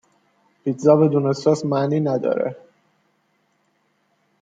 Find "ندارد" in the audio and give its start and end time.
1.99-2.55